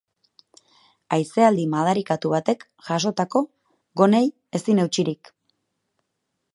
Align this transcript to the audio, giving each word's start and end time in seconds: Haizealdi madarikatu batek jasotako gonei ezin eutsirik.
Haizealdi 1.17 1.65
madarikatu 1.73 2.33
batek 2.37 2.65
jasotako 2.89 3.45
gonei 4.03 4.25
ezin 4.61 4.85
eutsirik. 4.87 5.35